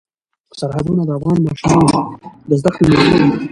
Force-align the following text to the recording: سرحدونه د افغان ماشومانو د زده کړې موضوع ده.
سرحدونه 0.59 1.01
د 1.05 1.09
افغان 1.17 1.37
ماشومانو 1.45 1.99
د 2.49 2.51
زده 2.59 2.69
کړې 2.75 2.85
موضوع 2.95 3.25
ده. 3.31 3.37